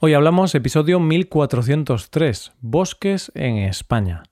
Hoy 0.00 0.14
hablamos 0.14 0.54
episodio 0.54 1.00
1403, 1.00 2.52
Bosques 2.60 3.32
en 3.34 3.56
España. 3.58 4.22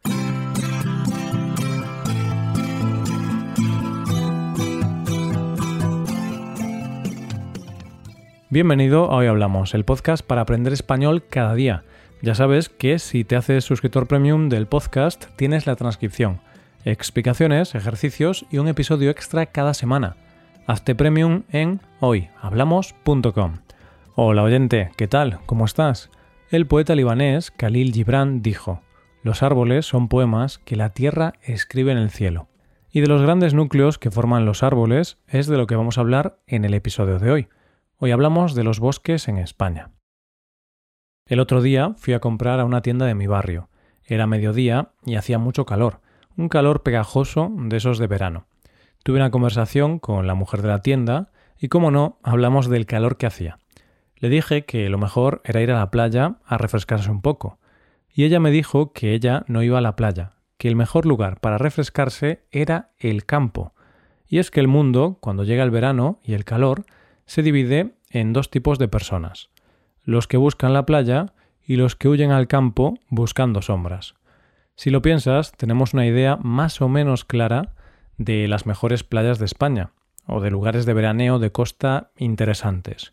Bienvenido 8.49 9.11
a 9.11 9.17
Hoy 9.17 9.27
Hablamos, 9.27 9.75
el 9.75 9.85
podcast 9.85 10.25
para 10.25 10.43
aprender 10.43 10.73
español 10.73 11.25
cada 11.29 11.57
día. 11.57 11.83
Ya 12.23 12.37
sabes 12.37 12.69
que 12.69 13.01
si 13.01 13.25
te 13.25 13.35
haces 13.35 13.65
suscriptor 13.65 14.07
premium 14.07 14.49
del 14.49 14.69
podcast 14.69 15.25
tienes 15.35 15.67
la 15.67 15.75
transcripción, 15.75 16.43
explicaciones, 16.85 17.75
ejercicios 17.75 18.47
y 18.53 18.59
un 18.59 18.69
episodio 18.69 19.11
extra 19.11 19.47
cada 19.47 19.75
semana. 19.75 20.15
Hazte 20.69 20.95
premium 20.95 21.43
en 21.51 21.81
hoyhablamos.com. 21.99 23.66
Hola 24.19 24.45
oyente, 24.45 24.93
¿qué 24.97 25.09
tal? 25.09 25.41
¿Cómo 25.45 25.67
estás? 25.67 26.11
El 26.51 26.67
poeta 26.67 26.95
libanés 26.95 27.51
Khalil 27.51 27.93
Gibran 27.93 28.41
dijo, 28.41 28.81
Los 29.23 29.43
árboles 29.43 29.85
son 29.85 30.09
poemas 30.09 30.57
que 30.57 30.75
la 30.75 30.95
tierra 30.95 31.35
escribe 31.43 31.93
en 31.93 31.99
el 31.99 32.09
cielo. 32.09 32.49
Y 32.91 33.03
de 33.03 33.09
los 33.09 33.21
grandes 33.21 33.53
núcleos 33.53 33.99
que 33.99 34.11
forman 34.11 34.47
los 34.47 34.63
árboles 34.63 35.19
es 35.29 35.49
de 35.49 35.59
lo 35.59 35.67
que 35.67 35.77
vamos 35.77 35.99
a 35.99 36.01
hablar 36.01 36.39
en 36.47 36.65
el 36.65 36.73
episodio 36.73 37.19
de 37.19 37.31
hoy. 37.31 37.49
Hoy 37.99 38.11
hablamos 38.11 38.55
de 38.55 38.65
los 38.65 38.81
bosques 38.81 39.29
en 39.29 39.37
España. 39.37 39.91
El 41.27 41.39
otro 41.39 41.61
día 41.61 41.93
fui 41.99 42.15
a 42.15 42.21
comprar 42.21 42.59
a 42.59 42.65
una 42.65 42.81
tienda 42.81 43.05
de 43.05 43.15
mi 43.15 43.27
barrio. 43.27 43.69
Era 44.03 44.27
mediodía 44.27 44.93
y 45.05 45.17
hacía 45.17 45.37
mucho 45.37 45.67
calor, 45.67 46.01
un 46.39 46.49
calor 46.49 46.83
pegajoso 46.83 47.53
de 47.55 47.77
esos 47.77 47.99
de 47.99 48.07
verano. 48.07 48.47
Tuve 49.05 49.19
una 49.19 49.31
conversación 49.31 49.99
con 49.99 50.27
la 50.27 50.35
mujer 50.35 50.63
de 50.63 50.69
la 50.69 50.81
tienda 50.81 51.33
y, 51.59 51.69
como 51.69 51.91
no, 51.91 52.19
hablamos 52.23 52.71
del 52.71 52.87
calor 52.87 53.19
que 53.19 53.27
hacía. 53.27 53.59
Le 54.19 54.29
dije 54.29 54.65
que 54.65 54.89
lo 54.89 54.99
mejor 54.99 55.43
era 55.45 55.61
ir 55.61 55.71
a 55.71 55.79
la 55.79 55.91
playa 55.91 56.37
a 56.45 56.59
refrescarse 56.59 57.11
un 57.11 57.21
poco, 57.21 57.59
y 58.13 58.25
ella 58.25 58.41
me 58.41 58.51
dijo 58.51 58.93
que 58.93 59.13
ella 59.13 59.45
no 59.47 59.63
iba 59.63 59.79
a 59.79 59.83
la 59.83 59.97
playa, 59.97 60.33
que 60.57 60.69
el 60.69 60.77
mejor 60.77 61.05
lugar 61.05 61.41
para 61.41 61.59
refrescarse 61.59 62.45
era 62.51 62.93
el 62.99 63.27
campo. 63.27 63.75
Y 64.27 64.39
es 64.39 64.51
que 64.51 64.61
el 64.61 64.69
mundo, 64.69 65.19
cuando 65.21 65.45
llega 65.45 65.63
el 65.63 65.71
verano 65.71 66.21
y 66.25 66.33
el 66.33 66.45
calor, 66.45 66.85
se 67.27 67.43
divide 67.43 67.97
en 68.11 68.33
dos 68.33 68.51
tipos 68.51 68.79
de 68.79 68.89
personas, 68.89 69.51
los 70.03 70.27
que 70.27 70.39
buscan 70.39 70.73
la 70.73 70.87
playa 70.87 71.35
y 71.63 71.77
los 71.77 71.97
que 71.97 72.09
huyen 72.09 72.31
al 72.31 72.47
campo 72.47 72.95
buscando 73.09 73.61
sombras. 73.61 74.15
Si 74.77 74.91
lo 74.91 75.03
piensas, 75.03 75.53
tenemos 75.53 75.95
una 75.95 76.07
idea 76.07 76.37
más 76.37 76.81
o 76.81 76.89
menos 76.89 77.25
clara 77.25 77.75
de 78.17 78.49
las 78.49 78.67
mejores 78.67 79.05
playas 79.05 79.39
de 79.39 79.45
España, 79.45 79.91
o 80.27 80.41
de 80.41 80.51
lugares 80.51 80.87
de 80.87 80.95
veraneo 80.95 81.39
de 81.39 81.53
costa 81.53 82.11
interesantes. 82.17 83.13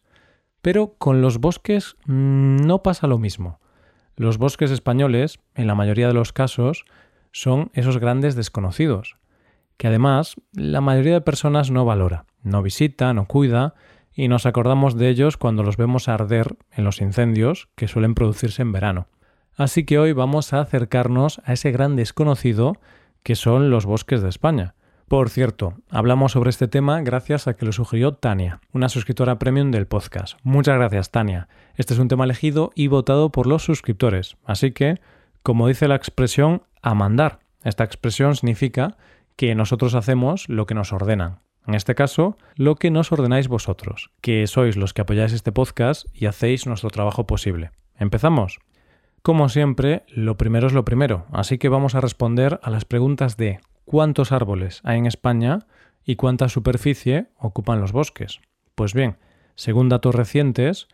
Pero 0.63 0.95
con 0.97 1.21
los 1.21 1.39
bosques 1.39 1.97
mm, 2.05 2.65
no 2.65 2.83
pasa 2.83 3.05
lo 3.05 3.19
mismo. 3.19 3.59
Los 4.15 4.37
bosques 4.37 4.71
españoles, 4.71 5.39
en 5.55 5.67
la 5.67 5.75
mayoría 5.75 6.07
de 6.07 6.13
los 6.13 6.31
casos, 6.31 6.85
son 7.33 7.69
esos 7.73 7.97
grandes 7.97 8.35
desconocidos, 8.35 9.17
que 9.75 9.87
además 9.87 10.35
la 10.53 10.79
mayoría 10.79 11.15
de 11.15 11.21
personas 11.21 11.69
no 11.69 11.83
valora, 11.83 12.25
no 12.43 12.63
visita, 12.63 13.13
no 13.13 13.25
cuida, 13.27 13.73
y 14.13 14.29
nos 14.29 14.45
acordamos 14.45 14.95
de 14.95 15.09
ellos 15.09 15.35
cuando 15.35 15.63
los 15.63 15.75
vemos 15.75 16.07
arder 16.07 16.55
en 16.71 16.85
los 16.85 17.01
incendios 17.01 17.67
que 17.75 17.89
suelen 17.89 18.15
producirse 18.15 18.61
en 18.61 18.71
verano. 18.71 19.07
Así 19.57 19.83
que 19.83 19.99
hoy 19.99 20.13
vamos 20.13 20.53
a 20.53 20.61
acercarnos 20.61 21.41
a 21.43 21.51
ese 21.51 21.71
gran 21.71 21.97
desconocido 21.97 22.77
que 23.21 23.35
son 23.35 23.69
los 23.69 23.85
bosques 23.85 24.21
de 24.21 24.29
España, 24.29 24.75
por 25.07 25.29
cierto, 25.29 25.75
hablamos 25.89 26.31
sobre 26.31 26.49
este 26.49 26.67
tema 26.67 27.01
gracias 27.01 27.47
a 27.47 27.55
que 27.55 27.65
lo 27.65 27.71
sugirió 27.71 28.13
Tania, 28.13 28.61
una 28.71 28.89
suscriptora 28.89 29.37
premium 29.37 29.71
del 29.71 29.85
podcast. 29.85 30.37
Muchas 30.43 30.77
gracias, 30.77 31.11
Tania. 31.11 31.47
Este 31.75 31.93
es 31.93 31.99
un 31.99 32.07
tema 32.07 32.23
elegido 32.23 32.71
y 32.75 32.87
votado 32.87 33.31
por 33.31 33.45
los 33.45 33.63
suscriptores. 33.63 34.37
Así 34.45 34.71
que, 34.71 34.99
como 35.43 35.67
dice 35.67 35.87
la 35.87 35.95
expresión, 35.95 36.63
a 36.81 36.93
mandar. 36.95 37.39
Esta 37.63 37.83
expresión 37.83 38.35
significa 38.35 38.97
que 39.35 39.55
nosotros 39.55 39.95
hacemos 39.95 40.49
lo 40.49 40.65
que 40.65 40.75
nos 40.75 40.93
ordenan. 40.93 41.39
En 41.65 41.75
este 41.75 41.95
caso, 41.95 42.37
lo 42.55 42.75
que 42.75 42.91
nos 42.91 43.11
ordenáis 43.11 43.47
vosotros, 43.47 44.11
que 44.21 44.45
sois 44.47 44.75
los 44.75 44.93
que 44.93 45.01
apoyáis 45.01 45.31
este 45.31 45.51
podcast 45.51 46.05
y 46.13 46.25
hacéis 46.25 46.67
nuestro 46.67 46.89
trabajo 46.89 47.25
posible. 47.25 47.71
¿Empezamos? 47.97 48.59
Como 49.21 49.47
siempre, 49.47 50.03
lo 50.09 50.35
primero 50.35 50.67
es 50.67 50.73
lo 50.73 50.83
primero, 50.83 51.25
así 51.31 51.57
que 51.57 51.69
vamos 51.69 51.95
a 51.95 52.01
responder 52.01 52.59
a 52.63 52.69
las 52.69 52.83
preguntas 52.83 53.37
de 53.37 53.61
¿Cuántos 53.85 54.31
árboles 54.31 54.81
hay 54.83 54.97
en 54.99 55.05
España 55.05 55.59
y 56.05 56.15
cuánta 56.15 56.49
superficie 56.49 57.27
ocupan 57.37 57.81
los 57.81 57.91
bosques? 57.91 58.39
Pues 58.75 58.93
bien, 58.93 59.17
según 59.55 59.89
datos 59.89 60.15
recientes, 60.15 60.87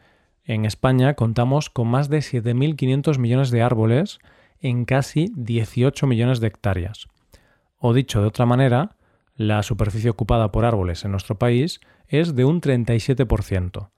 en 0.44 0.66
España 0.66 1.14
contamos 1.14 1.70
con 1.70 1.88
más 1.88 2.10
de 2.10 2.20
7.500 2.20 3.20
millones 3.20 3.52
de 3.52 3.62
árboles 3.62 4.20
en 4.60 4.86
casi 4.86 5.32
18 5.36 6.08
millones 6.08 6.40
de 6.40 6.48
hectáreas. 6.48 7.08
O 7.78 7.94
dicho 7.94 8.22
de 8.22 8.28
otra 8.28 8.46
manera, 8.46 8.98
la 9.36 9.64
superficie 9.64 10.10
ocupada 10.10 10.52
por 10.52 10.66
árboles 10.66 11.06
en 11.06 11.12
nuestro 11.12 11.38
país 11.38 11.80
es 12.08 12.36
de 12.36 12.44
un 12.44 12.60
37%. 12.60 13.90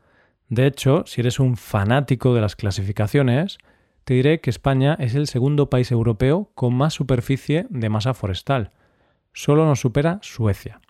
De 0.50 0.68
hecho, 0.68 1.04
si 1.08 1.22
eres 1.22 1.40
un 1.40 1.56
fanático 1.56 2.36
de 2.36 2.42
las 2.42 2.56
clasificaciones, 2.56 3.58
te 4.04 4.16
diré 4.16 4.42
que 4.42 4.50
España 4.50 4.96
es 5.00 5.16
el 5.16 5.28
segundo 5.28 5.70
país 5.70 5.92
europeo 5.92 6.52
con 6.54 6.76
más 6.76 6.94
superficie 6.94 7.68
de 7.70 7.90
masa 7.90 8.14
forestal, 8.14 8.72
solo 9.34 9.66
nos 9.66 9.80
supera 9.80 10.20
Suecia. 10.22 10.82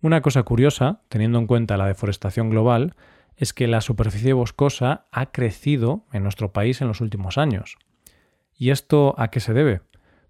Una 0.00 0.20
cosa 0.20 0.42
curiosa, 0.42 1.00
teniendo 1.08 1.38
en 1.38 1.46
cuenta 1.46 1.76
la 1.76 1.86
deforestación 1.86 2.50
global, 2.50 2.94
es 3.36 3.52
que 3.52 3.66
la 3.66 3.80
superficie 3.80 4.32
boscosa 4.32 5.06
ha 5.10 5.32
crecido 5.32 6.04
en 6.12 6.22
nuestro 6.22 6.52
país 6.52 6.80
en 6.80 6.88
los 6.88 7.00
últimos 7.00 7.38
años. 7.38 7.76
¿Y 8.56 8.70
esto 8.70 9.14
a 9.18 9.28
qué 9.28 9.40
se 9.40 9.54
debe? 9.54 9.80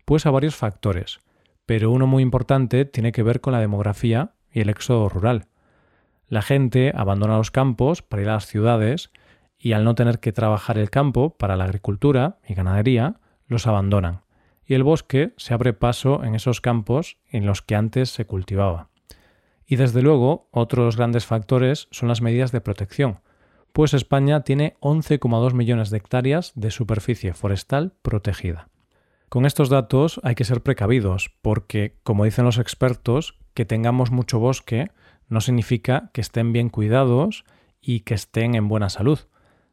Pues 0.05 0.27
a 0.27 0.31
varios 0.31 0.57
factores, 0.57 1.21
pero 1.67 1.91
uno 1.91 2.07
muy 2.07 2.23
importante 2.23 2.85
tiene 2.85 3.13
que 3.13 3.23
ver 3.23 3.41
con 3.41 3.53
la 3.53 3.61
demografía 3.61 4.35
y 4.51 4.61
el 4.61 4.69
éxodo 4.69 5.09
rural. 5.09 5.49
La 6.29 6.43
gente 6.43 6.93
abandona 6.95 7.37
los 7.37 7.51
campos 7.51 8.03
para 8.03 8.23
ir 8.23 8.29
a 8.29 8.35
las 8.35 8.47
ciudades 8.47 9.11
y 9.59 9.73
al 9.73 9.85
no 9.85 9.95
tener 9.95 10.21
que 10.21 10.33
trabajar 10.33 10.79
el 10.79 10.91
campo 10.91 11.37
para 11.37 11.57
la 11.57 11.65
agricultura 11.65 12.39
y 12.47 12.55
ganadería, 12.55 13.21
los 13.47 13.67
abandonan 13.67 14.24
y 14.67 14.75
el 14.75 14.83
bosque 14.83 15.35
se 15.37 15.55
abre 15.55 15.73
paso 15.73 16.25
en 16.25 16.35
esos 16.35 16.61
campos 16.61 17.19
en 17.29 17.47
los 17.47 17.63
que 17.63 17.75
antes 17.75 18.11
se 18.11 18.25
cultivaba. 18.25 18.89
Y 19.67 19.77
desde 19.77 20.03
luego, 20.03 20.49
otros 20.51 20.97
grandes 20.97 21.27
factores 21.27 21.89
son 21.91 22.09
las 22.09 22.21
medidas 22.21 22.53
de 22.53 22.61
protección, 22.61 23.21
pues 23.75 23.93
España 23.93 24.43
tiene 24.43 24.77
11,2 24.81 25.53
millones 25.53 25.91
de 25.91 25.97
hectáreas 25.97 26.53
de 26.55 26.71
superficie 26.71 27.35
forestal 27.35 27.93
protegida. 28.03 28.69
Con 29.29 29.47
estos 29.47 29.69
datos 29.69 30.21
hay 30.23 30.37
que 30.37 30.45
ser 30.45 30.63
precavidos, 30.63 31.33
porque, 31.43 31.97
como 32.05 32.25
dicen 32.25 32.45
los 32.45 32.59
expertos, 32.59 33.37
que 33.53 33.65
tengamos 33.65 34.13
mucho 34.13 34.39
bosque 34.39 34.93
no 35.29 35.41
significa 35.41 36.11
que 36.13 36.21
estén 36.21 36.53
bien 36.53 36.69
cuidados 36.69 37.45
y 37.81 38.01
que 38.01 38.15
estén 38.15 38.55
en 38.55 38.69
buena 38.69 38.91
salud. 38.91 39.19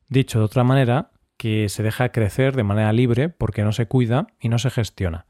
Dicho 0.09 0.39
de 0.39 0.45
otra 0.45 0.63
manera, 0.63 1.10
que 1.41 1.69
se 1.69 1.81
deja 1.81 2.11
crecer 2.11 2.55
de 2.55 2.61
manera 2.61 2.93
libre 2.93 3.27
porque 3.27 3.63
no 3.63 3.71
se 3.71 3.87
cuida 3.87 4.27
y 4.39 4.47
no 4.49 4.59
se 4.59 4.69
gestiona. 4.69 5.25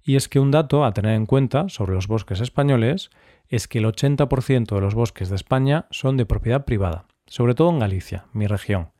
Y 0.00 0.14
es 0.14 0.28
que 0.28 0.38
un 0.38 0.52
dato 0.52 0.84
a 0.84 0.92
tener 0.92 1.16
en 1.16 1.26
cuenta 1.26 1.68
sobre 1.68 1.94
los 1.94 2.06
bosques 2.06 2.38
españoles 2.38 3.10
es 3.48 3.66
que 3.66 3.80
el 3.80 3.86
80% 3.86 4.72
de 4.72 4.80
los 4.80 4.94
bosques 4.94 5.30
de 5.30 5.34
España 5.34 5.86
son 5.90 6.16
de 6.16 6.26
propiedad 6.26 6.64
privada, 6.64 7.06
sobre 7.26 7.56
todo 7.56 7.70
en 7.70 7.80
Galicia, 7.80 8.26
mi 8.32 8.46
región. 8.46 8.90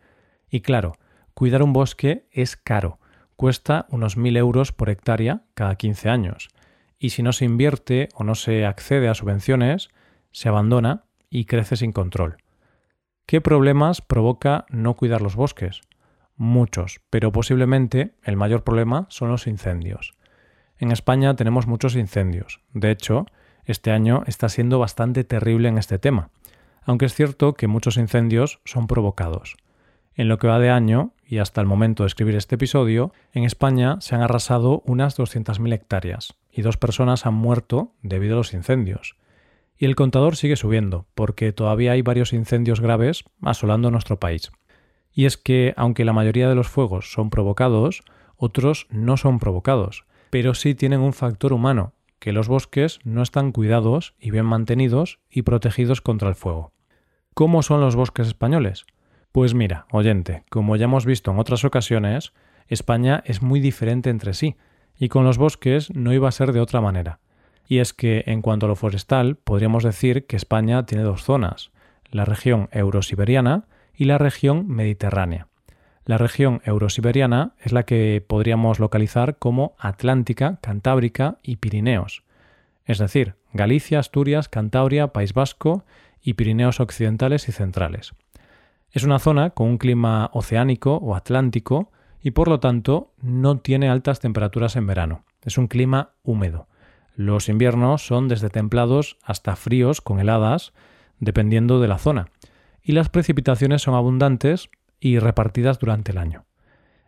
Y 0.51 0.63
claro, 0.63 0.95
cuidar 1.33 1.63
un 1.63 1.73
bosque 1.73 2.27
es 2.33 2.57
caro, 2.57 2.99
cuesta 3.37 3.87
unos 3.91 4.19
1.000 4.19 4.37
euros 4.37 4.73
por 4.73 4.91
hectárea 4.91 5.45
cada 5.55 5.77
15 5.77 6.09
años, 6.09 6.49
y 6.99 7.11
si 7.11 7.23
no 7.23 7.33
se 7.33 7.45
invierte 7.45 8.09
o 8.17 8.25
no 8.25 8.35
se 8.35 8.67
accede 8.67 9.09
a 9.09 9.15
subvenciones, 9.15 9.91
se 10.33 10.49
abandona 10.49 11.05
y 11.31 11.45
crece 11.45 11.77
sin 11.77 11.93
control. 11.93 12.39
¿Qué 13.27 13.41
problemas 13.41 14.01
provoca 14.01 14.67
no 14.71 14.95
cuidar 14.95 15.23
los 15.23 15.37
bosques? 15.37 15.83
Muchos, 16.43 17.01
pero 17.09 17.31
posiblemente 17.31 18.17
el 18.25 18.37
mayor 18.37 18.65
problema 18.65 19.07
son 19.11 19.29
los 19.29 19.47
incendios. 19.47 20.15
En 20.77 20.91
España 20.91 21.37
tenemos 21.37 21.69
muchos 21.69 21.95
incendios. 21.95 22.59
De 22.75 22.91
hecho, 22.91 23.27
este 23.65 23.93
año 23.93 24.25
está 24.27 24.49
siendo 24.49 24.81
bastante 24.81 25.23
terrible 25.23 25.69
en 25.69 25.79
este 25.79 26.01
tema, 26.01 26.31
aunque 26.83 27.05
es 27.05 27.15
cierto 27.15 27.55
que 27.55 27.69
muchos 27.69 27.97
incendios 27.97 28.59
son 28.65 28.89
provocados. 28.89 29.57
En 30.17 30.27
lo 30.27 30.39
que 30.39 30.49
va 30.49 30.59
de 30.59 30.71
año, 30.71 31.13
y 31.25 31.39
hasta 31.39 31.61
el 31.61 31.69
momento 31.69 32.03
de 32.03 32.09
escribir 32.09 32.35
este 32.35 32.57
episodio, 32.57 33.13
en 33.33 33.45
España 33.45 33.99
se 34.01 34.17
han 34.17 34.23
arrasado 34.23 34.83
unas 34.85 35.17
200.000 35.17 35.73
hectáreas 35.73 36.35
y 36.51 36.63
dos 36.63 36.77
personas 36.77 37.25
han 37.25 37.35
muerto 37.35 37.95
debido 38.03 38.35
a 38.35 38.39
los 38.39 38.53
incendios. 38.53 39.15
Y 39.79 39.85
el 39.85 39.95
contador 39.95 40.35
sigue 40.35 40.57
subiendo, 40.57 41.07
porque 41.15 41.53
todavía 41.53 41.93
hay 41.93 42.03
varios 42.03 42.33
incendios 42.33 42.81
graves 42.81 43.23
asolando 43.43 43.93
nuestro 43.93 44.19
país. 44.19 44.51
Y 45.13 45.27
es 45.27 45.37
que, 45.37 45.75
aunque 45.77 46.05
la 46.05 46.13
mayoría 46.13 46.49
de 46.49 46.55
los 46.55 46.69
fuegos 46.69 47.13
son 47.13 47.31
provocados, 47.31 48.03
otros 48.37 48.87
no 48.91 49.17
son 49.17 49.39
provocados, 49.39 50.05
pero 50.31 50.55
sí 50.55 50.75
tienen 50.75 51.01
un 51.01 51.13
factor 51.13 51.53
humano, 51.53 51.93
que 52.19 52.33
los 52.33 52.49
bosques 52.49 53.01
no 53.05 53.23
están 53.23 53.53
cuidados 53.53 54.15
y 54.19 54.31
bien 54.31 54.47
mantenidos 54.47 55.19
y 55.31 55.43
protegidos 55.43 56.01
contra 56.01 56.29
el 56.29 56.35
fuego. 56.35 56.73
¿Cómo 57.35 57.63
son 57.63 57.81
los 57.81 57.97
bosques 57.97 58.29
españoles? 58.29 58.87
Pues 59.33 59.55
mira, 59.55 59.87
oyente, 59.91 60.45
como 60.51 60.77
ya 60.77 60.85
hemos 60.85 61.07
visto 61.07 61.31
en 61.31 61.39
otras 61.39 61.65
ocasiones, 61.65 62.33
España 62.69 63.23
es 63.27 63.43
muy 63.43 63.61
diferente 63.61 64.11
entre 64.11 64.35
sí, 64.35 64.57
y 64.99 65.09
con 65.09 65.25
los 65.25 65.39
bosques 65.39 65.95
no 65.95 66.13
iba 66.13 66.29
a 66.29 66.33
ser 66.33 66.53
de 66.53 66.61
otra 66.61 66.81
manera. 66.81 67.21
Y 67.67 67.79
es 67.79 67.93
que, 67.93 68.25
en 68.27 68.43
cuanto 68.43 68.67
a 68.67 68.69
lo 68.69 68.77
forestal, 68.77 69.37
podríamos 69.37 69.85
decir 69.85 70.27
que 70.27 70.37
España 70.37 70.85
tiene 70.85 71.05
dos 71.05 71.25
zonas, 71.25 71.73
la 72.11 72.25
región 72.25 72.69
eurosiberiana 72.73 73.67
y 73.95 74.05
la 74.05 74.19
región 74.19 74.69
mediterránea. 74.69 75.49
La 76.05 76.19
región 76.19 76.61
eurosiberiana 76.65 77.55
es 77.61 77.73
la 77.73 77.85
que 77.85 78.25
podríamos 78.27 78.81
localizar 78.81 79.39
como 79.39 79.77
Atlántica, 79.79 80.59
Cantábrica 80.61 81.39
y 81.43 81.57
Pirineos, 81.57 82.25
es 82.85 82.99
decir, 82.99 83.37
Galicia, 83.53 84.01
Asturias, 84.01 84.49
Cantabria, 84.49 85.09
País 85.09 85.35
Vasco 85.35 85.85
y 86.21 86.35
Pirineos 86.35 86.81
occidentales 86.81 87.49
y 87.49 87.53
centrales. 87.53 88.15
Es 88.91 89.05
una 89.05 89.19
zona 89.19 89.51
con 89.51 89.69
un 89.69 89.79
clima 89.79 90.31
oceánico 90.33 90.97
o 90.97 91.15
atlántico 91.15 91.91
y 92.21 92.33
por 92.33 92.49
lo 92.49 92.61
tanto 92.61 93.13
no 93.21 93.59
tiene 93.59 93.89
altas 93.89 94.21
temperaturas 94.21 94.77
en 94.77 94.87
verano. 94.87 95.25
Es 95.43 95.59
un 95.59 95.67
clima 95.67 96.11
húmedo. 96.23 96.69
Los 97.15 97.49
inviernos 97.49 98.07
son 98.07 98.29
desde 98.29 98.49
templados 98.49 99.19
hasta 99.23 99.57
fríos 99.57 100.01
con 100.01 100.21
heladas, 100.21 100.73
dependiendo 101.21 101.81
de 101.81 101.89
la 101.89 101.99
zona, 101.99 102.29
y 102.83 102.93
las 102.93 103.09
precipitaciones 103.09 103.83
son 103.83 103.95
abundantes 103.95 104.71
y 105.01 105.19
repartidas 105.19 105.79
durante 105.79 106.13
el 106.13 106.19
año. 106.19 106.45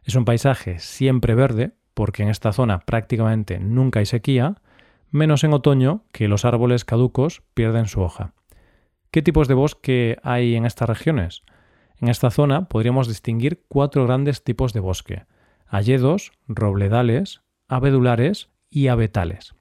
Es 0.04 0.14
un 0.14 0.24
paisaje 0.24 0.78
siempre 0.78 1.34
verde, 1.34 1.72
porque 1.94 2.22
en 2.22 2.28
esta 2.28 2.52
zona 2.52 2.80
prácticamente 2.80 3.58
nunca 3.58 4.00
hay 4.00 4.06
sequía, 4.06 4.56
menos 5.10 5.44
en 5.44 5.52
otoño, 5.52 6.04
que 6.12 6.28
los 6.28 6.44
árboles 6.44 6.84
caducos 6.84 7.42
pierden 7.54 7.86
su 7.86 8.00
hoja. 8.00 8.34
¿Qué 9.10 9.22
tipos 9.22 9.46
de 9.46 9.54
bosque 9.54 10.18
hay 10.22 10.56
en 10.56 10.66
estas 10.66 10.88
regiones? 10.88 11.44
En 12.00 12.08
esta 12.08 12.30
zona 12.30 12.68
podríamos 12.68 13.06
distinguir 13.06 13.64
cuatro 13.68 14.04
grandes 14.04 14.42
tipos 14.42 14.72
de 14.72 14.80
bosque: 14.80 15.24
hayedos, 15.66 16.32
robledales, 16.48 17.42
abedulares 17.68 18.50
y 18.70 18.88
abetales. 18.88 19.53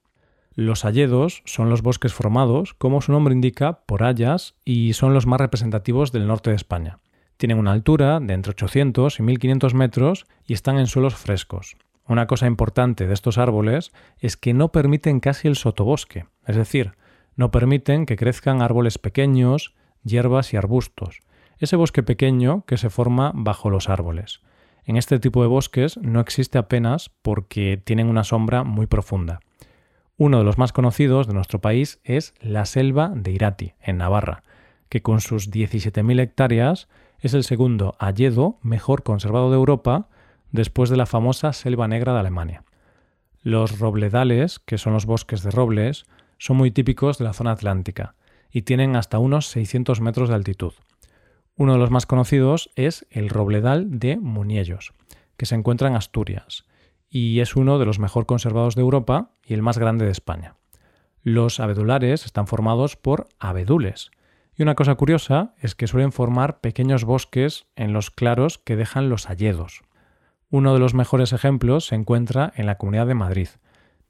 Los 0.55 0.85
hayedos 0.85 1.41
son 1.45 1.71
los 1.71 1.81
bosques 1.81 2.13
formados, 2.13 2.75
como 2.75 3.01
su 3.01 3.11
nombre 3.11 3.33
indica, 3.33 3.79
por 3.87 4.03
hayas 4.03 4.53
y 4.63 4.93
son 4.93 5.15
los 5.15 5.25
más 5.25 5.41
representativos 5.41 6.11
del 6.11 6.27
norte 6.27 6.51
de 6.51 6.55
España. 6.55 6.99
Tienen 7.37 7.57
una 7.57 7.71
altura 7.71 8.19
de 8.19 8.35
entre 8.35 8.51
800 8.51 9.19
y 9.19 9.23
1500 9.23 9.73
metros 9.73 10.25
y 10.45 10.53
están 10.53 10.77
en 10.77 10.85
suelos 10.85 11.15
frescos. 11.15 11.75
Una 12.07 12.27
cosa 12.27 12.45
importante 12.45 13.07
de 13.07 13.13
estos 13.15 13.39
árboles 13.39 13.93
es 14.19 14.37
que 14.37 14.53
no 14.53 14.71
permiten 14.71 15.19
casi 15.19 15.47
el 15.47 15.55
sotobosque, 15.55 16.27
es 16.45 16.55
decir, 16.55 16.91
no 17.35 17.49
permiten 17.49 18.05
que 18.05 18.15
crezcan 18.15 18.61
árboles 18.61 18.99
pequeños, 18.99 19.73
hierbas 20.03 20.53
y 20.53 20.57
arbustos, 20.57 21.21
ese 21.57 21.77
bosque 21.77 22.03
pequeño 22.03 22.63
que 22.67 22.77
se 22.77 22.91
forma 22.91 23.31
bajo 23.33 23.71
los 23.71 23.89
árboles. 23.89 24.41
En 24.85 24.97
este 24.97 25.17
tipo 25.17 25.41
de 25.41 25.47
bosques 25.47 25.97
no 25.97 26.19
existe 26.19 26.59
apenas 26.59 27.09
porque 27.23 27.81
tienen 27.83 28.07
una 28.07 28.23
sombra 28.23 28.63
muy 28.63 28.85
profunda. 28.85 29.39
Uno 30.15 30.37
de 30.37 30.43
los 30.43 30.59
más 30.59 30.73
conocidos 30.73 31.25
de 31.25 31.33
nuestro 31.33 31.59
país 31.59 31.99
es 32.03 32.35
la 32.39 32.65
selva 32.65 33.11
de 33.15 33.31
Irati, 33.31 33.73
en 33.81 33.97
Navarra, 33.97 34.43
que 34.87 35.01
con 35.01 35.21
sus 35.21 35.49
17.000 35.49 36.21
hectáreas 36.21 36.87
es 37.19 37.33
el 37.33 37.43
segundo 37.43 37.95
hayedo 37.97 38.59
mejor 38.61 39.01
conservado 39.01 39.49
de 39.49 39.55
Europa 39.55 40.09
después 40.51 40.91
de 40.91 40.97
la 40.97 41.07
famosa 41.07 41.51
Selva 41.51 41.87
Negra 41.87 42.13
de 42.13 42.19
Alemania. 42.19 42.63
Los 43.41 43.79
robledales, 43.79 44.59
que 44.59 44.77
son 44.77 44.93
los 44.93 45.07
bosques 45.07 45.41
de 45.41 45.49
robles, 45.49 46.05
son 46.37 46.57
muy 46.57 46.69
típicos 46.69 47.17
de 47.17 47.25
la 47.25 47.33
zona 47.33 47.51
atlántica 47.51 48.13
y 48.51 48.61
tienen 48.61 48.95
hasta 48.95 49.17
unos 49.17 49.47
600 49.47 49.99
metros 49.99 50.29
de 50.29 50.35
altitud. 50.35 50.73
Uno 51.55 51.73
de 51.73 51.79
los 51.79 51.89
más 51.89 52.05
conocidos 52.05 52.69
es 52.75 53.07
el 53.09 53.29
robledal 53.29 53.99
de 53.99 54.17
Muniellos, 54.17 54.93
que 55.37 55.47
se 55.47 55.55
encuentra 55.55 55.87
en 55.87 55.95
Asturias 55.95 56.65
y 57.13 57.41
es 57.41 57.55
uno 57.55 57.77
de 57.77 57.85
los 57.85 57.99
mejor 57.99 58.25
conservados 58.25 58.73
de 58.73 58.81
Europa 58.81 59.29
y 59.45 59.53
el 59.53 59.61
más 59.61 59.77
grande 59.77 60.03
de 60.03 60.11
España. 60.11 60.55
Los 61.21 61.59
abedulares 61.59 62.25
están 62.25 62.47
formados 62.47 62.95
por 62.95 63.27
abedules, 63.37 64.09
y 64.55 64.63
una 64.63 64.73
cosa 64.73 64.95
curiosa 64.95 65.53
es 65.59 65.75
que 65.75 65.85
suelen 65.85 66.11
formar 66.11 66.59
pequeños 66.59 67.05
bosques 67.05 67.67
en 67.75 67.93
los 67.93 68.09
claros 68.09 68.57
que 68.57 68.75
dejan 68.75 69.09
los 69.09 69.29
hayedos. 69.29 69.83
Uno 70.49 70.73
de 70.73 70.79
los 70.79 70.95
mejores 70.95 71.33
ejemplos 71.33 71.85
se 71.85 71.95
encuentra 71.95 72.51
en 72.55 72.65
la 72.65 72.79
Comunidad 72.79 73.05
de 73.05 73.13
Madrid. 73.13 73.49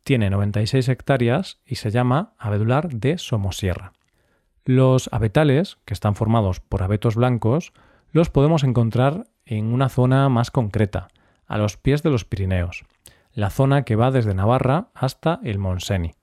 Tiene 0.06 0.30
96 0.30 0.88
hectáreas 0.88 1.60
y 1.66 1.76
se 1.76 1.92
llama 1.92 2.34
abedular 2.38 2.88
de 2.88 3.18
Somosierra. 3.18 3.92
Los 4.64 5.10
abetales, 5.12 5.78
que 5.84 5.94
están 5.94 6.16
formados 6.16 6.62
por 6.62 6.84
abetos 6.84 7.16
blancos, 7.16 7.74
los 8.14 8.30
podemos 8.30 8.64
encontrar 8.64 9.28
en 9.46 9.74
una 9.74 9.90
zona 9.90 10.30
más 10.30 10.52
concreta, 10.52 11.10
a 11.48 11.58
los 11.58 11.76
pies 11.76 12.02
de 12.02 12.10
los 12.10 12.24
Pirineos, 12.26 12.86
la 13.33 13.50
zona 13.50 13.83
que 13.83 13.95
va 13.95 14.12
desde 14.12 14.33
Navarra 14.33 14.89
hasta 14.94 15.39
el 15.44 15.59
Monseni. 15.59 16.13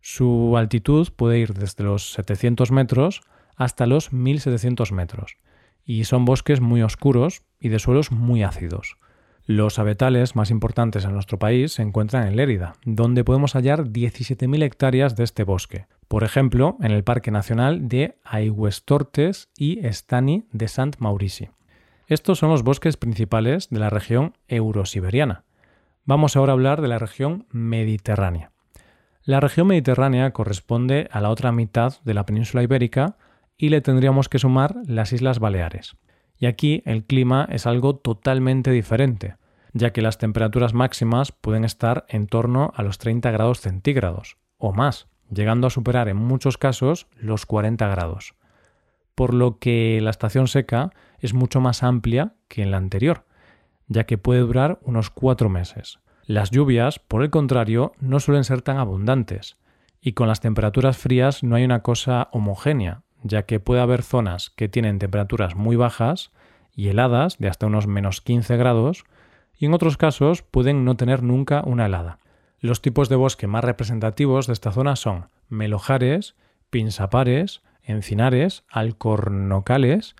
Su 0.00 0.56
altitud 0.56 1.08
puede 1.14 1.38
ir 1.38 1.54
desde 1.54 1.84
los 1.84 2.12
700 2.12 2.70
metros 2.70 3.22
hasta 3.56 3.86
los 3.86 4.12
1700 4.12 4.92
metros, 4.92 5.36
y 5.84 6.04
son 6.04 6.24
bosques 6.24 6.60
muy 6.60 6.82
oscuros 6.82 7.42
y 7.58 7.70
de 7.70 7.78
suelos 7.78 8.12
muy 8.12 8.42
ácidos. 8.42 8.96
Los 9.46 9.78
abetales 9.78 10.34
más 10.34 10.50
importantes 10.50 11.04
en 11.04 11.12
nuestro 11.12 11.38
país 11.38 11.72
se 11.72 11.82
encuentran 11.82 12.26
en 12.26 12.36
Lérida, 12.36 12.74
donde 12.84 13.22
podemos 13.22 13.54
hallar 13.54 13.84
17.000 13.84 14.62
hectáreas 14.64 15.14
de 15.14 15.24
este 15.24 15.44
bosque, 15.44 15.86
por 16.08 16.24
ejemplo, 16.24 16.76
en 16.80 16.90
el 16.90 17.04
Parque 17.04 17.30
Nacional 17.30 17.88
de 17.88 18.18
Aigüestortes 18.24 19.48
y 19.56 19.84
Estani 19.86 20.46
de 20.52 20.68
Sant 20.68 20.96
Maurici. 20.98 21.48
Estos 22.08 22.38
son 22.38 22.50
los 22.50 22.62
bosques 22.62 22.96
principales 22.96 23.70
de 23.70 23.80
la 23.80 23.90
región 23.90 24.34
eurosiberiana. 24.46 25.45
Vamos 26.08 26.36
ahora 26.36 26.52
a 26.52 26.54
hablar 26.54 26.82
de 26.82 26.86
la 26.86 27.00
región 27.00 27.46
mediterránea. 27.50 28.52
La 29.24 29.40
región 29.40 29.66
mediterránea 29.66 30.30
corresponde 30.30 31.08
a 31.10 31.20
la 31.20 31.30
otra 31.30 31.50
mitad 31.50 31.94
de 32.04 32.14
la 32.14 32.24
península 32.24 32.62
ibérica 32.62 33.16
y 33.56 33.70
le 33.70 33.80
tendríamos 33.80 34.28
que 34.28 34.38
sumar 34.38 34.76
las 34.86 35.12
Islas 35.12 35.40
Baleares. 35.40 35.96
Y 36.38 36.46
aquí 36.46 36.80
el 36.86 37.02
clima 37.02 37.48
es 37.50 37.66
algo 37.66 37.96
totalmente 37.96 38.70
diferente, 38.70 39.34
ya 39.72 39.92
que 39.92 40.00
las 40.00 40.16
temperaturas 40.16 40.74
máximas 40.74 41.32
pueden 41.32 41.64
estar 41.64 42.06
en 42.08 42.28
torno 42.28 42.70
a 42.76 42.84
los 42.84 42.98
30 42.98 43.32
grados 43.32 43.60
centígrados 43.60 44.36
o 44.58 44.72
más, 44.72 45.08
llegando 45.28 45.66
a 45.66 45.70
superar 45.70 46.08
en 46.08 46.18
muchos 46.18 46.56
casos 46.56 47.08
los 47.16 47.46
40 47.46 47.84
grados. 47.88 48.36
Por 49.16 49.34
lo 49.34 49.58
que 49.58 49.98
la 50.00 50.10
estación 50.10 50.46
seca 50.46 50.90
es 51.18 51.34
mucho 51.34 51.60
más 51.60 51.82
amplia 51.82 52.34
que 52.46 52.62
en 52.62 52.70
la 52.70 52.76
anterior, 52.76 53.24
ya 53.88 54.04
que 54.04 54.18
puede 54.18 54.40
durar 54.40 54.78
unos 54.82 55.10
cuatro 55.10 55.48
meses. 55.48 55.98
Las 56.24 56.50
lluvias, 56.50 56.98
por 56.98 57.22
el 57.22 57.30
contrario, 57.30 57.92
no 58.00 58.18
suelen 58.20 58.44
ser 58.44 58.62
tan 58.62 58.78
abundantes, 58.78 59.56
y 60.00 60.12
con 60.12 60.28
las 60.28 60.40
temperaturas 60.40 60.96
frías 60.96 61.42
no 61.42 61.56
hay 61.56 61.64
una 61.64 61.82
cosa 61.82 62.28
homogénea, 62.32 63.02
ya 63.22 63.42
que 63.42 63.60
puede 63.60 63.80
haber 63.80 64.02
zonas 64.02 64.50
que 64.50 64.68
tienen 64.68 64.98
temperaturas 64.98 65.54
muy 65.54 65.76
bajas 65.76 66.32
y 66.74 66.88
heladas 66.88 67.38
de 67.38 67.48
hasta 67.48 67.66
unos 67.66 67.86
menos 67.86 68.20
15 68.20 68.56
grados, 68.56 69.04
y 69.58 69.66
en 69.66 69.74
otros 69.74 69.96
casos 69.96 70.42
pueden 70.42 70.84
no 70.84 70.96
tener 70.96 71.22
nunca 71.22 71.62
una 71.64 71.86
helada. 71.86 72.18
Los 72.60 72.82
tipos 72.82 73.08
de 73.08 73.16
bosque 73.16 73.46
más 73.46 73.64
representativos 73.64 74.46
de 74.46 74.52
esta 74.52 74.72
zona 74.72 74.96
son 74.96 75.28
melojares, 75.48 76.34
pinsapares, 76.70 77.62
encinares, 77.82 78.64
alcornocales, 78.68 80.16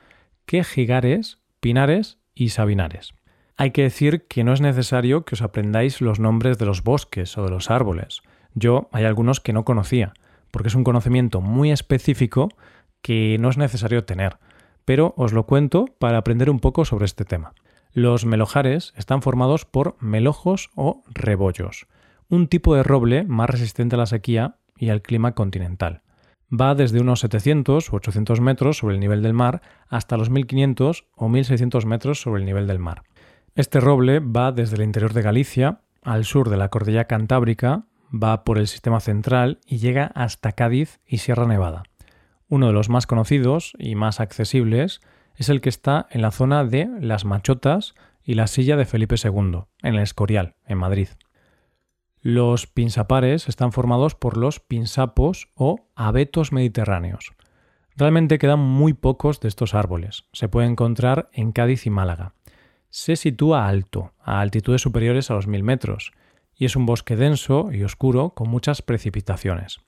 quejigares, 0.47 1.39
pinares 1.61 2.19
y 2.35 2.51
sabinares. 2.51 3.15
Hay 3.59 3.71
que 3.71 3.83
decir 3.83 4.27
que 4.27 4.45
no 4.45 4.53
es 4.53 4.61
necesario 4.61 5.25
que 5.25 5.35
os 5.35 5.41
aprendáis 5.41 6.03
los 6.03 6.21
nombres 6.21 6.59
de 6.59 6.67
los 6.67 6.83
bosques 6.83 7.39
o 7.39 7.45
de 7.45 7.51
los 7.51 7.71
árboles. 7.71 8.21
Yo 8.55 8.91
hay 8.93 9.05
algunos 9.05 9.41
que 9.41 9.55
no 9.55 9.65
conocía, 9.65 10.13
porque 10.51 10.69
es 10.69 10.75
un 10.75 10.85
conocimiento 10.85 11.41
muy 11.41 11.71
específico 11.71 12.51
que 13.01 13.39
no 13.41 13.49
es 13.49 13.57
necesario 13.57 14.05
tener, 14.05 14.37
pero 14.85 15.15
os 15.17 15.33
lo 15.33 15.47
cuento 15.47 15.87
para 15.99 16.19
aprender 16.19 16.51
un 16.51 16.61
poco 16.61 16.85
sobre 16.85 17.07
este 17.07 17.25
tema. 17.25 17.55
Los 17.95 18.27
melojares 18.27 18.93
están 18.95 19.23
formados 19.23 19.65
por 19.65 19.97
melojos 20.01 20.69
o 20.75 21.03
rebollos, 21.07 21.87
un 22.29 22.49
tipo 22.49 22.75
de 22.75 22.83
roble 22.83 23.25
más 23.25 23.49
resistente 23.49 23.97
a 23.97 23.99
la 23.99 24.07
sequía 24.07 24.57
y 24.77 24.91
al 24.91 25.01
clima 25.01 25.33
continental. 25.33 26.03
Va 26.53 26.75
desde 26.75 27.01
unos 27.01 27.21
700 27.21 27.91
u 27.91 27.97
800 27.97 28.41
metros 28.41 28.77
sobre 28.77 28.95
el 28.95 29.01
nivel 29.01 29.23
del 29.23 29.33
mar 29.33 29.63
hasta 29.89 30.19
los 30.19 30.29
1500 30.29 31.07
o 31.17 31.29
1600 31.31 31.87
metros 31.87 32.21
sobre 32.21 32.41
el 32.41 32.47
nivel 32.47 32.67
del 32.67 32.79
mar. 32.79 33.03
Este 33.57 33.81
roble 33.81 34.21
va 34.21 34.53
desde 34.53 34.77
el 34.77 34.83
interior 34.83 35.15
de 35.15 35.23
Galicia 35.23 35.81
al 36.03 36.27
sur 36.27 36.51
de 36.51 36.59
la 36.59 36.69
cordillera 36.69 37.07
Cantábrica, 37.07 37.87
va 38.13 38.45
por 38.45 38.59
el 38.59 38.69
sistema 38.69 39.01
central 39.01 39.61
y 39.67 39.79
llega 39.79 40.13
hasta 40.15 40.53
Cádiz 40.53 41.01
y 41.07 41.19
Sierra 41.19 41.47
Nevada. 41.47 41.85
Uno 42.49 42.67
de 42.67 42.75
los 42.75 42.91
más 42.91 43.07
conocidos 43.07 43.73
y 43.79 43.95
más 43.95 44.21
accesibles 44.21 45.01
es 45.37 45.49
el 45.49 45.63
que 45.63 45.71
está 45.71 46.07
en 46.11 46.21
la 46.21 46.33
zona 46.33 46.65
de 46.65 46.87
Las 47.01 47.25
Machotas 47.25 47.95
y 48.23 48.35
la 48.35 48.47
silla 48.47 48.77
de 48.77 48.85
Felipe 48.85 49.17
II, 49.23 49.63
en 49.83 49.95
el 49.95 50.03
Escorial, 50.03 50.57
en 50.67 50.77
Madrid. 50.77 51.09
Los 52.21 52.67
pinsapares 52.67 53.49
están 53.49 53.73
formados 53.73 54.15
por 54.15 54.37
los 54.37 54.61
pinsapos 54.61 55.49
o 55.55 55.89
abetos 55.95 56.53
mediterráneos. 56.53 57.33
Realmente 57.97 58.39
quedan 58.39 58.61
muy 58.61 58.93
pocos 58.93 59.41
de 59.41 59.49
estos 59.49 59.73
árboles. 59.73 60.25
Se 60.35 60.51
puede 60.51 60.67
encontrar 60.67 61.31
en 61.33 61.53
Cádiz 61.53 61.87
y 61.87 61.91
Málaga. 61.91 62.36
Se 62.99 63.15
sitúa 63.15 63.69
alto, 63.69 64.15
a 64.25 64.41
altitudes 64.41 64.81
superiores 64.81 65.31
a 65.31 65.35
los 65.35 65.47
1000 65.47 65.63
metros, 65.63 66.13
y 66.55 66.65
es 66.65 66.77
un 66.77 66.87
bosque 66.87 67.15
denso 67.15 67.71
y 67.71 67.85
oscuro 67.85 68.31
con 68.31 68.49
muchas 68.49 68.81
precipitaciones. 68.81 69.81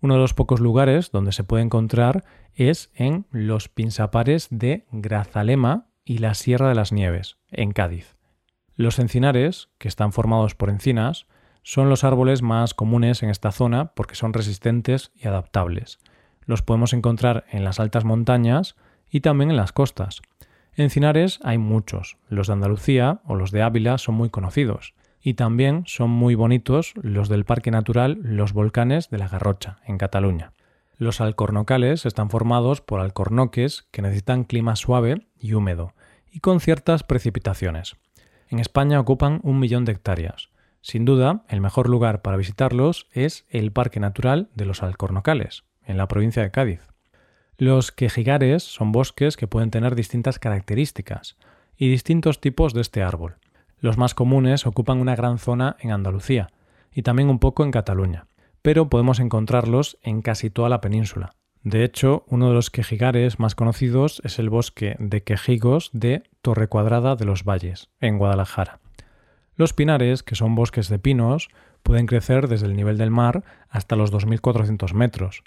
Uno 0.00 0.14
de 0.14 0.20
los 0.20 0.32
pocos 0.32 0.58
lugares 0.60 1.10
donde 1.10 1.32
se 1.32 1.44
puede 1.44 1.64
encontrar 1.64 2.24
es 2.54 2.90
en 2.94 3.26
los 3.30 3.68
pinsapares 3.68 4.48
de 4.50 4.86
Grazalema 4.90 5.88
y 6.02 6.16
la 6.16 6.32
Sierra 6.32 6.70
de 6.70 6.74
las 6.74 6.92
Nieves, 6.92 7.36
en 7.50 7.72
Cádiz. 7.72 8.16
Los 8.74 8.98
encinares, 9.00 9.68
que 9.76 9.88
están 9.88 10.12
formados 10.12 10.54
por 10.54 10.70
encinas, 10.70 11.26
son 11.62 11.90
los 11.90 12.04
árboles 12.04 12.40
más 12.40 12.72
comunes 12.72 13.22
en 13.22 13.28
esta 13.28 13.52
zona 13.52 13.92
porque 13.92 14.14
son 14.14 14.32
resistentes 14.32 15.12
y 15.14 15.28
adaptables. 15.28 15.98
Los 16.46 16.62
podemos 16.62 16.94
encontrar 16.94 17.44
en 17.50 17.64
las 17.64 17.80
altas 17.80 18.06
montañas 18.06 18.76
y 19.10 19.20
también 19.20 19.50
en 19.50 19.58
las 19.58 19.72
costas. 19.72 20.22
Encinares 20.76 21.40
hay 21.42 21.56
muchos. 21.56 22.18
Los 22.28 22.48
de 22.48 22.52
Andalucía 22.52 23.20
o 23.24 23.34
los 23.34 23.50
de 23.50 23.62
Ávila 23.62 23.96
son 23.96 24.14
muy 24.14 24.28
conocidos. 24.28 24.94
Y 25.22 25.34
también 25.34 25.84
son 25.86 26.10
muy 26.10 26.34
bonitos 26.34 26.92
los 26.96 27.30
del 27.30 27.46
Parque 27.46 27.70
Natural 27.70 28.18
Los 28.22 28.52
Volcanes 28.52 29.08
de 29.08 29.16
la 29.18 29.26
Garrocha, 29.26 29.78
en 29.86 29.96
Cataluña. 29.96 30.52
Los 30.98 31.22
alcornocales 31.22 32.04
están 32.04 32.28
formados 32.28 32.82
por 32.82 33.00
alcornoques 33.00 33.86
que 33.90 34.02
necesitan 34.02 34.44
clima 34.44 34.76
suave 34.76 35.26
y 35.38 35.54
húmedo, 35.54 35.94
y 36.30 36.40
con 36.40 36.60
ciertas 36.60 37.02
precipitaciones. 37.02 37.96
En 38.48 38.58
España 38.58 39.00
ocupan 39.00 39.40
un 39.42 39.58
millón 39.58 39.86
de 39.86 39.92
hectáreas. 39.92 40.50
Sin 40.82 41.04
duda, 41.04 41.44
el 41.48 41.60
mejor 41.60 41.88
lugar 41.88 42.20
para 42.20 42.36
visitarlos 42.36 43.08
es 43.12 43.46
el 43.48 43.72
Parque 43.72 43.98
Natural 43.98 44.50
de 44.54 44.66
los 44.66 44.82
Alcornocales, 44.82 45.64
en 45.84 45.96
la 45.96 46.06
provincia 46.06 46.42
de 46.42 46.50
Cádiz. 46.50 46.95
Los 47.58 47.90
quejigares 47.90 48.62
son 48.62 48.92
bosques 48.92 49.38
que 49.38 49.46
pueden 49.46 49.70
tener 49.70 49.94
distintas 49.94 50.38
características 50.38 51.36
y 51.76 51.88
distintos 51.88 52.40
tipos 52.40 52.74
de 52.74 52.82
este 52.82 53.02
árbol. 53.02 53.36
Los 53.78 53.96
más 53.96 54.14
comunes 54.14 54.66
ocupan 54.66 54.98
una 54.98 55.16
gran 55.16 55.38
zona 55.38 55.76
en 55.80 55.90
Andalucía 55.90 56.48
y 56.92 57.02
también 57.02 57.30
un 57.30 57.38
poco 57.38 57.64
en 57.64 57.70
Cataluña, 57.70 58.26
pero 58.60 58.90
podemos 58.90 59.20
encontrarlos 59.20 59.96
en 60.02 60.20
casi 60.20 60.50
toda 60.50 60.68
la 60.68 60.82
península. 60.82 61.34
De 61.62 61.82
hecho, 61.82 62.24
uno 62.28 62.48
de 62.48 62.54
los 62.54 62.70
quejigares 62.70 63.38
más 63.38 63.54
conocidos 63.54 64.20
es 64.22 64.38
el 64.38 64.50
bosque 64.50 64.94
de 64.98 65.22
quejigos 65.22 65.90
de 65.94 66.24
Torre 66.42 66.68
Cuadrada 66.68 67.16
de 67.16 67.24
los 67.24 67.44
Valles, 67.44 67.88
en 68.00 68.18
Guadalajara. 68.18 68.80
Los 69.56 69.72
pinares, 69.72 70.22
que 70.22 70.36
son 70.36 70.54
bosques 70.54 70.90
de 70.90 70.98
pinos, 70.98 71.48
pueden 71.82 72.06
crecer 72.06 72.48
desde 72.48 72.66
el 72.66 72.76
nivel 72.76 72.98
del 72.98 73.10
mar 73.10 73.44
hasta 73.70 73.96
los 73.96 74.12
2.400 74.12 74.92
metros, 74.92 75.42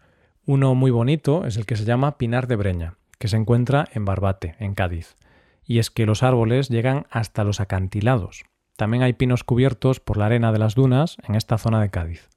uno 0.52 0.74
muy 0.74 0.90
bonito 0.90 1.46
es 1.46 1.58
el 1.58 1.68
que 1.68 1.76
se 1.76 1.86
llama 1.86 2.18
Pinar 2.18 2.48
de 2.48 2.56
Breña, 2.56 2.96
que 3.20 3.28
se 3.28 3.38
encuentra 3.38 3.88
en 3.94 4.04
Barbate, 4.04 4.56
en 4.58 4.74
Cádiz. 4.74 5.16
Y 5.64 5.78
es 5.78 5.92
que 5.92 6.08
los 6.08 6.24
árboles 6.24 6.70
llegan 6.70 7.06
hasta 7.12 7.44
los 7.44 7.60
acantilados. 7.60 8.46
También 8.76 9.04
hay 9.04 9.14
pinos 9.14 9.44
cubiertos 9.44 10.00
por 10.00 10.18
la 10.18 10.26
arena 10.26 10.52
de 10.52 10.58
las 10.58 10.74
dunas 10.74 11.18
en 11.28 11.36
esta 11.36 11.60
zona 11.60 11.80
de 11.80 11.92
Cádiz. 11.92 12.30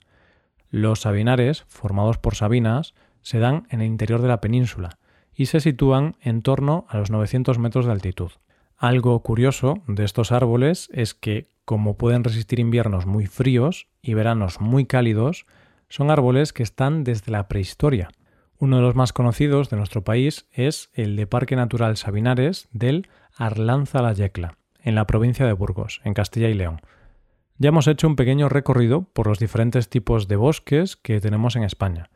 Los 0.69 1.01
sabinares, 1.01 1.65
formados 1.69 2.19
por 2.19 2.35
sabinas, 2.35 2.93
se 3.23 3.39
dan 3.39 3.67
en 3.71 3.81
el 3.81 3.87
interior 3.87 4.21
de 4.21 4.29
la 4.29 4.43
península 4.43 4.99
y 5.35 5.47
se 5.47 5.61
sitúan 5.61 6.17
en 6.21 6.43
torno 6.43 6.85
a 6.91 6.99
los 6.99 7.11
900 7.11 7.59
metros 7.59 7.87
de 7.87 7.93
altitud. 7.93 8.33
Algo 8.77 9.19
curioso 9.23 9.83
de 9.87 10.05
estos 10.05 10.33
árboles 10.33 10.91
es 10.93 11.15
que, 11.15 11.49
como 11.65 11.97
pueden 11.97 12.25
resistir 12.25 12.61
inviernos 12.61 13.07
muy 13.07 13.25
fríos 13.25 13.87
y 14.03 14.13
veranos 14.13 14.61
muy 14.61 14.85
cálidos, 14.85 15.47
son 15.93 16.11
árboles 16.11 16.55
que 16.55 16.63
están 16.63 17.05
desde 17.05 17.31
la 17.31 17.49
prehistoria. 17.49 18.09
Uno 18.59 18.77
de 18.77 18.83
los 18.83 18.95
más 18.95 19.13
conocidos 19.13 19.69
de 19.69 19.77
nuestro 19.77 20.03
país 20.03 20.47
es 20.51 20.89
el 20.95 21.17
de 21.17 21.27
Parque 21.27 21.55
Natural 21.55 21.99
Sabinares 21.99 22.67
del 22.73 23.09
Arlanza 23.37 24.01
la 24.01 24.15
Yecla, 24.15 24.57
en 24.81 24.95
la 24.95 25.07
provincia 25.07 25.45
de 25.45 25.53
Burgos, 25.53 26.01
en 26.05 26.15
Castilla 26.15 26.49
y 26.49 26.55
León. 26.55 26.81
Ya 27.59 27.69
hemos 27.69 27.87
hecho 27.89 28.07
un 28.07 28.17
pequeño 28.17 28.49
recorrido 28.49 29.03
por 29.03 29.27
los 29.27 29.39
diferentes 29.39 29.91
tipos 29.91 30.29
de 30.29 30.37
bosques 30.37 30.97
que 30.97 31.21
tenemos 31.21 31.57
en 31.57 31.65
España. 31.65 32.09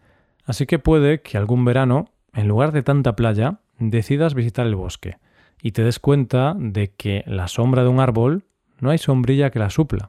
Así 0.47 0.65
que 0.65 0.79
puede 0.79 1.21
que 1.21 1.37
algún 1.37 1.67
verano, 1.67 2.07
en 2.33 2.49
lugar 2.49 2.73
de 2.73 2.83
tanta 2.83 3.15
playa, 3.15 3.61
decidas 3.79 4.33
visitar 4.33 4.67
el 4.67 4.75
bosque 4.75 5.19
y 5.61 5.73
te 5.73 5.85
des 5.85 5.99
cuenta 5.99 6.57
de 6.59 6.95
que 6.95 7.25
la 7.27 7.47
sombra 7.47 7.83
de 7.83 7.91
un 7.91 8.01
árbol 8.01 8.47
no 8.81 8.89
hay 8.89 8.97
sombrilla 8.97 9.51
que 9.51 9.59
la 9.59 9.69
supla. 9.69 10.09